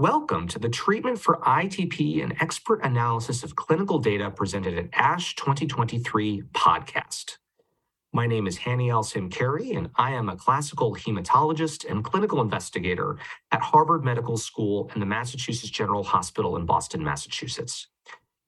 [0.00, 5.34] Welcome to the Treatment for ITP and Expert Analysis of Clinical Data presented at ASH
[5.34, 7.38] 2023 podcast.
[8.12, 13.18] My name is Hanny Al-Samkari, and I am a classical hematologist and clinical investigator
[13.50, 17.88] at Harvard Medical School and the Massachusetts General Hospital in Boston, Massachusetts.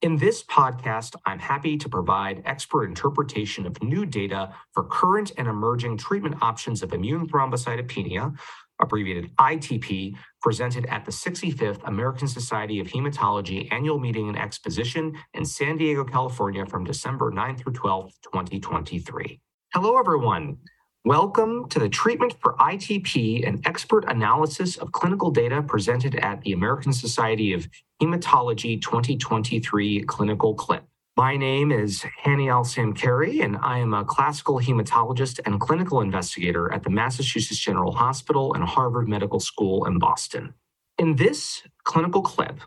[0.02, 5.48] In this podcast, I'm happy to provide expert interpretation of new data for current and
[5.48, 8.38] emerging treatment options of immune thrombocytopenia,
[8.80, 15.44] abbreviated ITP, presented at the 65th American Society of Hematology annual meeting and exposition in
[15.44, 19.40] San Diego, California from December 9 through 12, 2023.
[19.72, 20.58] Hello, everyone.
[21.06, 26.52] Welcome to the Treatment for ITP and Expert Analysis of Clinical Data presented at the
[26.52, 27.66] American Society of
[28.02, 30.84] Hematology 2023 Clinical Clip.
[31.20, 36.82] My name is Hanny Al-Samkari, and I am a classical hematologist and clinical investigator at
[36.82, 40.54] the Massachusetts General Hospital and Harvard Medical School in Boston.
[40.96, 42.62] In this clinical clip,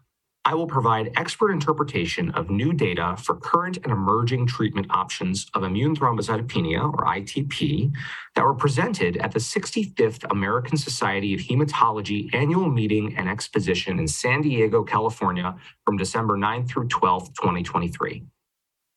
[0.45, 5.63] I will provide expert interpretation of new data for current and emerging treatment options of
[5.63, 7.91] immune thrombocytopenia, or ITP,
[8.35, 14.07] that were presented at the 65th American Society of Hematology annual meeting and exposition in
[14.07, 18.27] San Diego, California from December 9 through 12, 2023.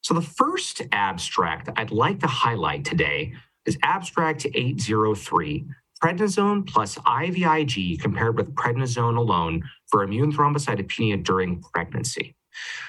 [0.07, 3.33] So the first abstract I'd like to highlight today
[3.65, 5.67] is abstract 803,
[6.01, 12.37] prednisone plus IVIG compared with prednisone alone for immune thrombocytopenia during pregnancy.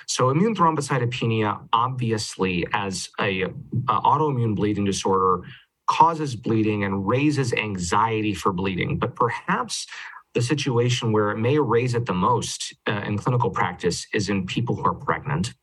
[0.06, 3.50] So immune thrombocytopenia, obviously, as a, a
[3.88, 5.42] autoimmune bleeding disorder,
[5.88, 9.00] causes bleeding and raises anxiety for bleeding.
[9.00, 9.88] But perhaps
[10.36, 14.46] the situation where it may raise it the most uh, in clinical practice is in
[14.46, 15.56] people who are pregnant.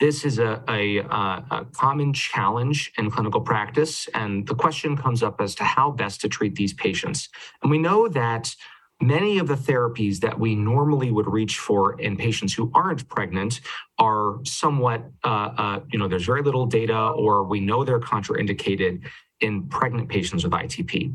[0.00, 5.42] This is a, a, a, common challenge in clinical practice, and the question comes up
[5.42, 7.28] as to how best to treat these patients.
[7.62, 8.54] And we know that
[9.02, 13.60] many of the therapies that we normally would reach for in patients who aren't pregnant
[13.98, 19.02] are somewhat, uh, uh, you know, there's very little data, or we know they're contraindicated
[19.40, 21.14] in pregnant patients with ITP.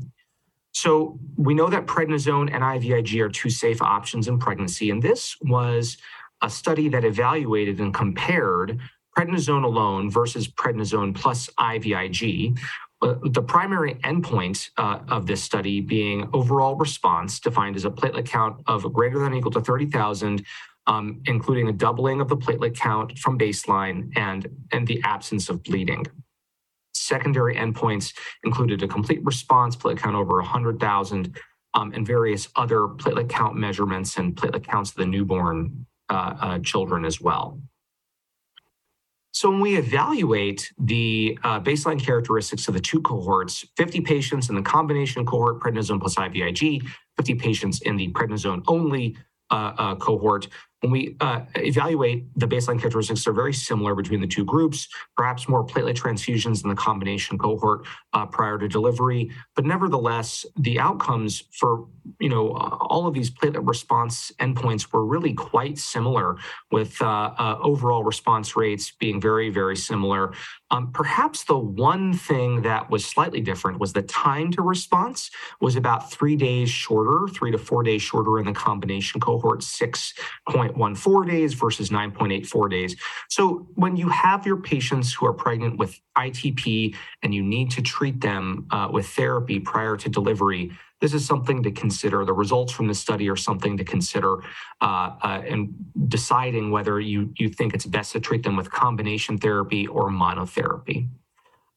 [0.73, 5.37] So we know that prednisone and IVIG are two safe options in pregnancy, and this
[5.41, 5.97] was
[6.41, 8.79] a study that evaluated and compared
[9.17, 12.57] prednisone alone versus prednisone plus IVIG.
[13.01, 18.25] Uh, the primary endpoint uh, of this study being overall response, defined as a platelet
[18.25, 20.43] count of greater than or equal to 30,000,
[20.87, 25.63] um, including a doubling of the platelet count from baseline and, and the absence of
[25.63, 26.05] bleeding.
[26.93, 28.13] Secondary endpoints
[28.43, 31.35] included a complete response, platelet count over 100,000,
[31.73, 36.59] um, and various other platelet count measurements and platelet counts of the newborn uh, uh,
[36.59, 37.59] children as well.
[39.31, 44.55] So when we evaluate the uh, baseline characteristics of the two cohorts, 50 patients in
[44.55, 49.17] the combination cohort, prednisone plus IVIG, 50 patients in the prednisone only
[49.51, 50.47] uh, uh, cohort,
[50.85, 54.87] when we uh, evaluate the baseline characteristics they're very similar between the two groups,
[55.17, 59.31] perhaps more platelet transfusions in the combination cohort uh, prior to delivery.
[59.55, 61.87] But nevertheless, the outcomes for
[62.19, 66.37] you know all of these platelet response endpoints were really quite similar,
[66.71, 70.33] with uh, uh overall response rates being very very similar.
[70.71, 75.31] Um, perhaps the one thing that was slightly different was the time to response
[75.61, 80.13] was about three days shorter, three to four days shorter in the combination cohort, six
[80.49, 82.95] point 9.14 days versus 9.84 days.
[83.29, 87.81] So when you have your patients who are pregnant with ITP and you need to
[87.81, 90.71] treat them uh, with therapy prior to delivery,
[91.01, 92.25] this is something to consider.
[92.25, 94.37] The results from the study are something to consider
[94.81, 95.73] uh, uh, and
[96.07, 101.09] deciding whether you, you think it's best to treat them with combination therapy or monotherapy.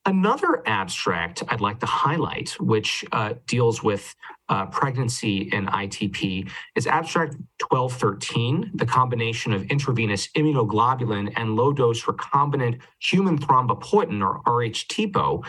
[0.06, 4.14] Another abstract I'd like to highlight, which uh, deals with
[4.48, 7.36] uh, pregnancy in ITP, is abstract
[7.68, 15.44] 1213, the combination of intravenous immunoglobulin and low dose recombinant human thrombopoietin, or RHTPO,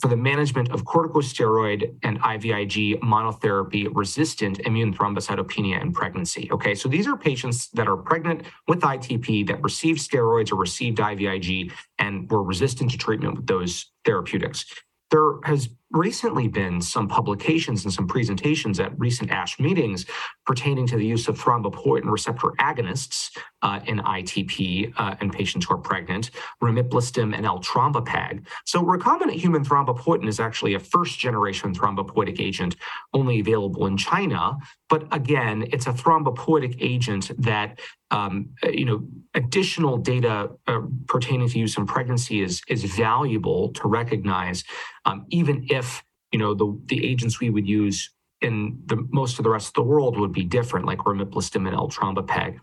[0.00, 6.48] for the management of corticosteroid and IVIG monotherapy resistant immune thrombocytopenia in pregnancy.
[6.52, 10.98] Okay, so these are patients that are pregnant with ITP that received steroids or received
[10.98, 14.64] IVIG and were resistant to treatment with those therapeutics.
[15.10, 20.04] There has recently been some publications and some presentations at recent ASH meetings
[20.44, 23.30] pertaining to the use of thrombopoietin receptor agonists
[23.62, 26.30] uh, in ITP uh, in patients who are pregnant,
[26.62, 28.44] romiplostim and eltrombopag.
[28.66, 32.76] So recombinant human thrombopoietin is actually a first generation thrombopoietic agent
[33.14, 34.58] only available in China.
[34.90, 37.80] But again, it's a thrombopoietic agent that
[38.14, 39.02] um, you know,
[39.34, 44.62] additional data uh, pertaining to use in pregnancy is is valuable to recognize,
[45.04, 45.83] um, even if
[46.32, 48.10] you know the the agents we would use
[48.40, 51.76] in the most of the rest of the world would be different, like romiplostim and
[51.76, 52.60] eltrombopag.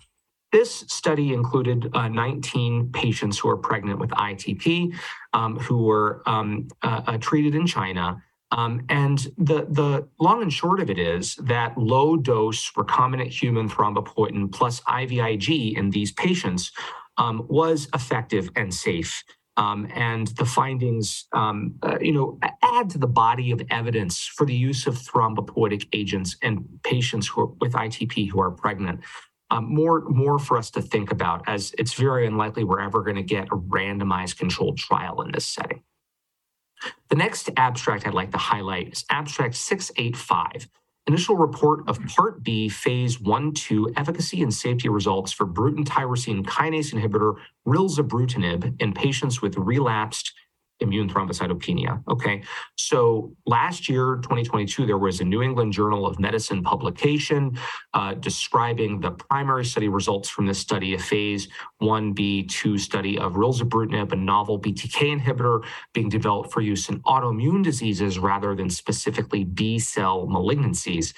[0.51, 4.93] This study included uh, 19 patients who are pregnant with ITP
[5.33, 8.21] um, who were um, uh, uh, treated in China.
[8.51, 13.69] Um, and the, the long and short of it is that low dose recombinant human
[13.69, 16.71] thrombopoietin plus IVIG in these patients
[17.17, 19.23] um, was effective and safe.
[19.61, 24.43] Um, and the findings, um, uh, you know, add to the body of evidence for
[24.43, 29.01] the use of thrombopoietic agents in patients who are, with ITP who are pregnant.
[29.51, 33.17] Um, more, more for us to think about, as it's very unlikely we're ever going
[33.17, 35.83] to get a randomized controlled trial in this setting.
[37.09, 40.67] The next abstract I'd like to highlight is abstract 685,
[41.07, 46.93] initial report of Part B, Phase 1-2 efficacy and safety results for Bruton tyrosine kinase
[46.93, 47.35] inhibitor
[47.67, 50.33] rilzabrutinib in patients with relapsed
[50.81, 52.03] immune thrombocytopenia.
[52.09, 52.43] Okay,
[52.75, 57.57] so last year, 2022, there was a New England Journal of Medicine publication
[57.93, 61.47] uh, describing the primary study results from this study, a phase
[61.81, 65.63] 1b2 study of rilzabrutinib, a novel BTK inhibitor
[65.93, 71.13] being developed for use in autoimmune diseases rather than specifically B cell malignancies.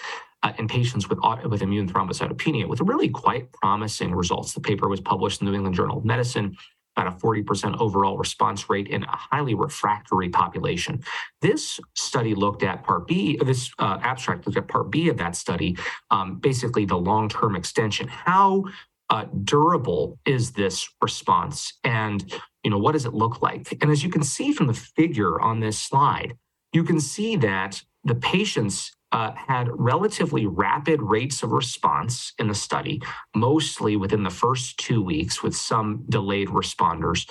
[0.46, 4.52] Uh, in patients with, with immune thrombocytopenia, with really quite promising results.
[4.52, 6.58] The paper was published in the New England Journal of Medicine
[6.96, 11.04] about a 40% overall response rate in a highly refractory population.
[11.42, 15.36] This study looked at Part B, this uh, abstract looked at Part B of that
[15.36, 15.78] study,
[16.12, 18.08] um, basically the long term extension.
[18.08, 18.66] How
[19.10, 21.74] uh, durable is this response?
[21.84, 23.78] And you know, what does it look like?
[23.82, 26.38] And as you can see from the figure on this slide,
[26.72, 32.56] you can see that the patients uh, had relatively rapid rates of response in the
[32.56, 33.02] study,
[33.36, 37.30] mostly within the first two weeks, with some delayed responders,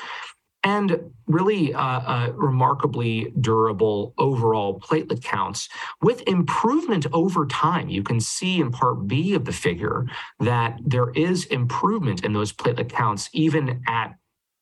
[0.62, 5.68] and really uh, uh, remarkably durable overall platelet counts
[6.00, 7.88] with improvement over time.
[7.88, 10.06] You can see in part B of the figure
[10.38, 14.14] that there is improvement in those platelet counts, even at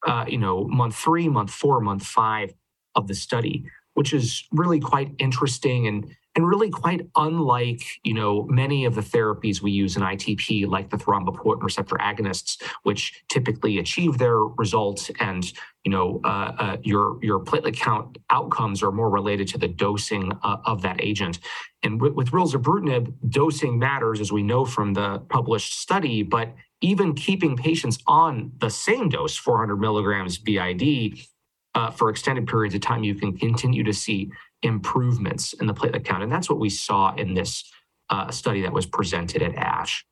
[0.06, 2.54] uh, you know month three, month four, month five
[2.94, 8.44] of the study, which is really quite interesting and and really quite unlike you know
[8.44, 13.78] many of the therapies we use in ITP, like the thrombopoietin receptor agonists, which typically
[13.78, 15.52] achieve their results, and
[15.84, 20.32] you know uh, uh, your your platelet count outcomes are more related to the dosing
[20.42, 21.40] uh, of that agent.
[21.82, 27.14] And with, with rilzabrutinib, dosing matters, as we know from the published study, but even
[27.14, 31.18] keeping patients on the same dose, 400 milligrams BID,
[31.74, 34.30] uh, for extended periods of time, you can continue to see
[34.62, 36.22] improvements in the platelet count.
[36.22, 37.64] And that's what we saw in this
[38.10, 40.04] uh, study that was presented at ASH.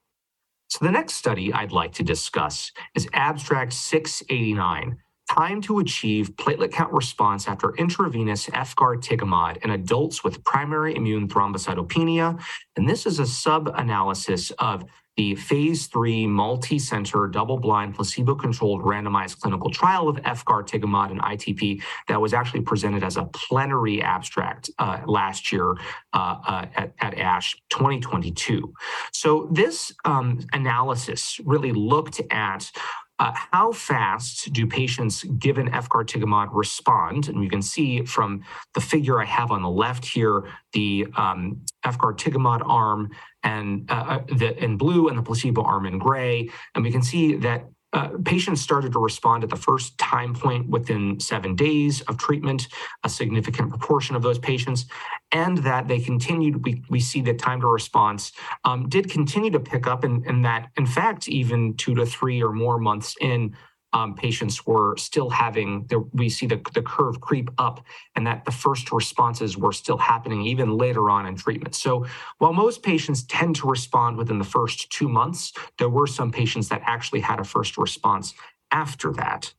[0.69, 4.99] So the next study I'd like to discuss is Abstract 689,
[5.31, 12.43] Time to Achieve Platelet Count Response After Intravenous efgartigimod in Adults with Primary Immune Thrombocytopenia.
[12.77, 14.85] And this is a sub-analysis of
[15.19, 22.33] the phase three multi-center double-blind placebo-controlled randomized clinical trial of efgartigimod and ITP that was
[22.33, 25.73] actually presented as a plenary abstract uh, last year
[26.15, 28.73] uh, uh, at, at, ASH 2022.
[29.13, 32.71] So this um, analysis really looked at
[33.19, 37.29] uh, how fast do patients given efgartigimod respond?
[37.29, 38.43] And you can see from
[38.75, 43.11] the figure I have on the left here, the um, efgartigimod arm
[43.43, 46.49] and uh, uh, the, in blue and the placebo arm in gray.
[46.75, 50.69] And we can see that uh, patients started to respond at the first time point
[50.69, 52.69] within seven days of treatment,
[53.05, 54.87] a significant proportion of those patients,
[55.33, 56.65] and that they continued.
[56.65, 58.33] We, we see that time to response
[58.65, 62.43] um, did continue to pick up, and, and that, in fact, even two to three
[62.43, 63.57] or more months in,
[63.93, 68.45] um, patients were still having, the, we see the, the curve creep up and that
[68.45, 71.75] the first responses were still happening even later on in treatment.
[71.75, 72.07] So
[72.39, 76.69] while most patients tend to respond within the first two months, there were some patients
[76.69, 78.35] that actually had a first response
[78.71, 79.53] after that.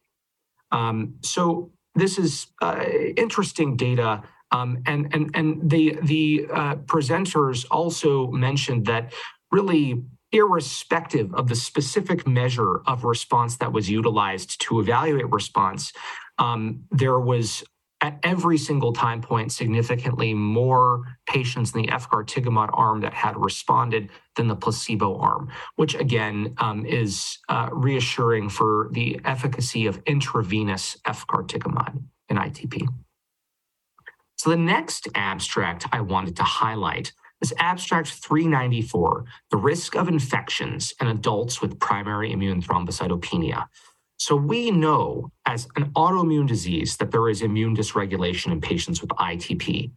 [0.72, 2.84] Um, so this is uh,
[3.18, 9.14] interesting data um, and and and the the uh, presenters also mentioned that
[9.52, 15.92] really irrespective of the specific measure of response that was utilized to evaluate response,
[16.38, 17.64] um, there was
[18.02, 24.10] at every single time point significantly more patients in the efgartigimod arm that had responded
[24.36, 30.98] than the placebo arm, which again um, is uh, reassuring for the efficacy of intravenous
[31.06, 32.88] efgartigimod in ITP.
[34.38, 40.94] So the next abstract I wanted to highlight is abstract 394, the risk of infections
[41.00, 43.66] in adults with primary immune thrombocytopenia.
[44.18, 49.12] So we know as an autoimmune disease that there is immune dysregulation in patients with
[49.12, 49.92] ITP.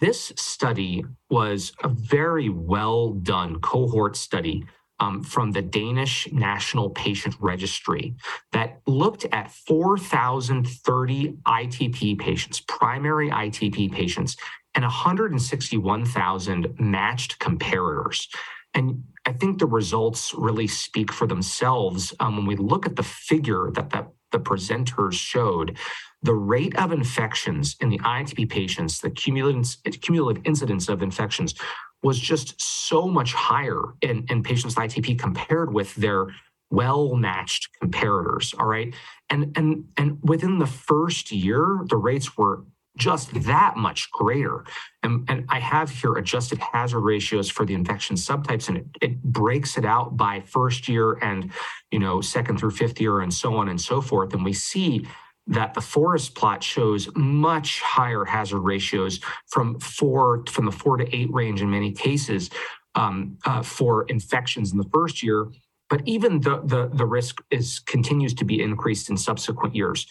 [0.00, 4.64] this study was a very well done cohort study
[5.00, 8.14] um, from the Danish National Patient Registry
[8.52, 14.36] that looked at 4,030 ITP patients, primary ITP patients,
[14.74, 18.28] and 161,000 matched comparators.
[18.74, 23.02] And I think the results really speak for themselves um, when we look at the
[23.02, 25.76] figure that the, the presenters showed.
[26.22, 31.54] The rate of infections in the ITP patients, the cumulative, cumulative incidence of infections,
[32.02, 36.28] was just so much higher in, in patients with ITP compared with their
[36.70, 38.54] well-matched comparators.
[38.58, 38.94] All right.
[39.28, 42.64] And and and within the first year, the rates were
[43.00, 44.64] just that much greater.
[45.02, 49.22] And, and I have here adjusted hazard ratios for the infection subtypes, and it, it
[49.22, 51.50] breaks it out by first year and
[51.90, 54.34] you know second through fifth year and so on and so forth.
[54.34, 55.06] And we see
[55.46, 61.16] that the forest plot shows much higher hazard ratios from four from the four to
[61.16, 62.50] eight range in many cases
[62.94, 65.48] um, uh, for infections in the first year.
[65.88, 70.06] But even the, the, the risk is continues to be increased in subsequent years.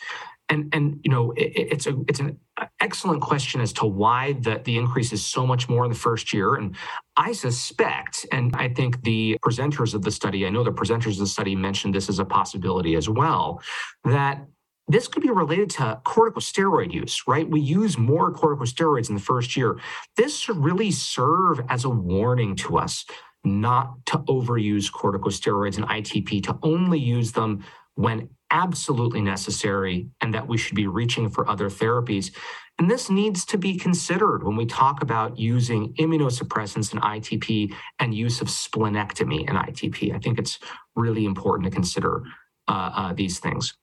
[0.50, 2.40] And, and you know it, it's a it's an
[2.80, 6.34] excellent question as to why the, the increase is so much more in the first
[6.34, 6.56] year.
[6.56, 6.76] And
[7.16, 11.20] I suspect, and I think the presenters of the study, I know the presenters of
[11.20, 13.62] the study mentioned this as a possibility as well,
[14.04, 14.46] that
[14.88, 17.48] this could be related to corticosteroid use, right?
[17.48, 19.80] We use more corticosteroids in the first year.
[20.18, 23.06] This should really serve as a warning to us
[23.46, 27.64] not to overuse corticosteroids and ITP, to only use them
[27.96, 32.32] when absolutely necessary, and that we should be reaching for other therapies.
[32.78, 38.16] And this needs to be considered when we talk about using immunosuppressants in ITP and
[38.16, 40.16] use of splenectomy in ITP.
[40.16, 40.60] I think it's
[40.96, 42.24] really important to consider
[42.70, 43.76] uh, uh, these things.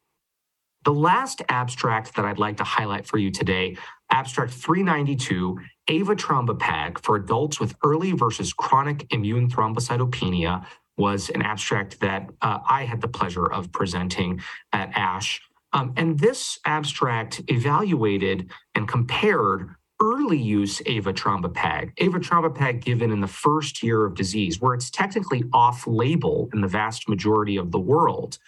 [0.85, 3.77] The last abstract that I'd like to highlight for you today,
[4.11, 5.59] abstract 392,
[5.91, 10.65] avatrombopag for adults with early versus chronic immune thrombocytopenia,
[10.97, 14.41] was an abstract that uh, I had the pleasure of presenting
[14.73, 15.41] at ASH.
[15.73, 23.83] Um, and this abstract evaluated and compared early use avatrombopag, avatrombopag given in the first
[23.83, 28.39] year of disease, where it's technically off label in the vast majority of the world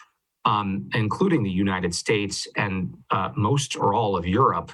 [0.49, 4.73] um, including the United States and uh, most or all of Europe,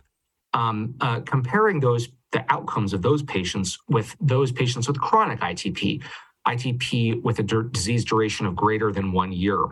[0.53, 6.03] um, uh, comparing those the outcomes of those patients with those patients with chronic ITP,
[6.47, 9.65] ITP with a disease duration of greater than one year.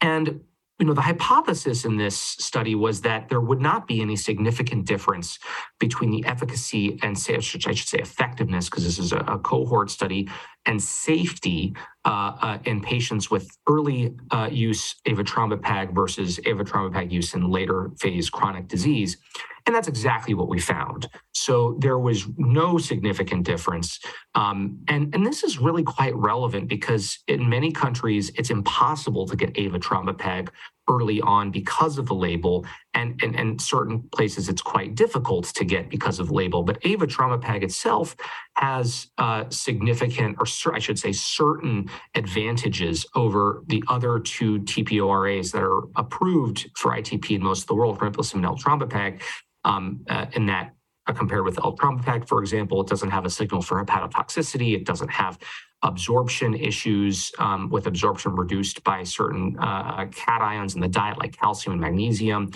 [0.00, 0.40] And
[0.82, 4.84] you know, the hypothesis in this study was that there would not be any significant
[4.84, 5.38] difference
[5.78, 9.92] between the efficacy and say, I should, say effectiveness, because this is a, a, cohort
[9.92, 10.28] study,
[10.66, 17.48] and safety uh, uh, in patients with early uh, use avatrombopag versus avatrombopag use in
[17.48, 19.18] later phase chronic disease.
[19.66, 21.08] And that's exactly what we found.
[21.32, 24.00] So there was no significant difference.
[24.34, 29.36] Um, and, and this is really quite relevant because in many countries, it's impossible to
[29.36, 30.48] get avatrombopag
[30.88, 32.66] early on because of the label.
[32.94, 36.62] And, and, and certain places it's quite difficult to get because of label.
[36.62, 38.14] But ava avatrombopag itself
[38.56, 45.62] has uh, significant, or I should say, certain advantages over the other two TPORAs that
[45.62, 49.22] are approved for ITP in most of the world, and eltrombopag,
[49.64, 50.74] um, uh, in that
[51.06, 54.74] compared with eltrombopag, for example, it doesn't have a signal for hepatotoxicity.
[54.74, 55.38] It doesn't have
[55.82, 61.72] absorption issues um, with absorption reduced by certain uh, cations in the diet, like calcium
[61.72, 62.52] and magnesium.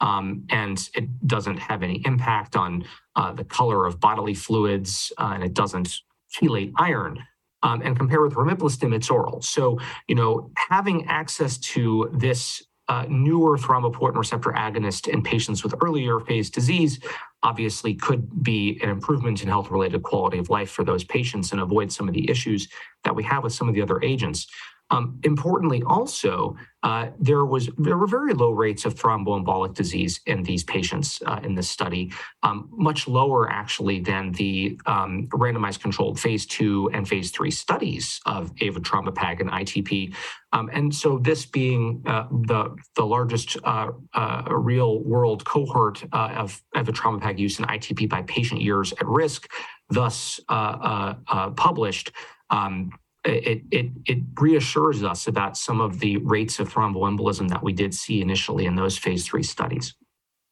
[0.00, 2.84] Um, and it doesn't have any impact on
[3.16, 6.00] uh, the color of bodily fluids, uh, and it doesn't
[6.32, 7.22] chelate iron.
[7.62, 9.42] Um, and compare with romiplostim, it's oral.
[9.42, 9.78] So,
[10.08, 16.18] you know, having access to this uh, newer thrombopoietin receptor agonist in patients with earlier
[16.20, 16.98] phase disease
[17.42, 21.60] obviously could be an improvement in health related quality of life for those patients and
[21.60, 22.68] avoid some of the issues
[23.04, 24.46] that we have with some of the other agents.
[24.90, 30.42] Um, importantly, also, uh, there was there were very low rates of thromboembolic disease in
[30.42, 32.10] these patients uh, in this study,
[32.42, 38.20] um, much lower actually than the um, randomized controlled phase two and phase three studies
[38.26, 40.14] of avatrombopag and ITP.
[40.52, 46.30] Um, and so, this being uh, the the largest uh, uh, real world cohort uh,
[46.36, 49.48] of avatrombopag use in ITP by patient years at risk,
[49.90, 52.12] thus published.
[52.48, 52.90] Um,
[53.24, 57.94] it, it, it reassures us about some of the rates of thromboembolism that we did
[57.94, 59.94] see initially in those phase three studies.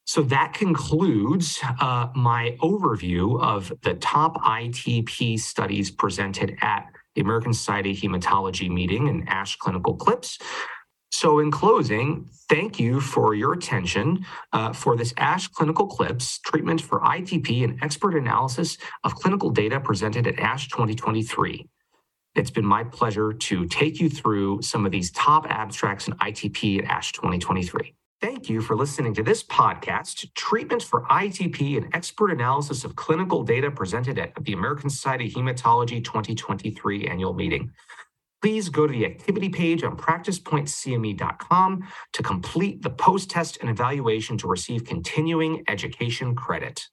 [0.05, 7.53] So that concludes uh, my overview of the top ITP studies presented at the American
[7.53, 10.39] Society of Hematology meeting and ASH Clinical Clips.
[11.11, 16.81] So, in closing, thank you for your attention uh, for this ASH Clinical Clips treatment
[16.81, 21.67] for ITP and expert analysis of clinical data presented at ASH 2023.
[22.39, 26.85] It's been my pleasure to take you through some of these top abstracts in ITP
[26.85, 27.95] at ASH 2023.
[28.21, 33.43] Thank you for listening to this podcast, Treatment for ITP and Expert Analysis of Clinical
[33.43, 37.73] Data presented at the American Society of Hematology 2023 annual meeting
[38.41, 44.47] please go to the activity page on practicepointcme.com to complete the post-test and evaluation to
[44.47, 46.87] receive continuing education credit.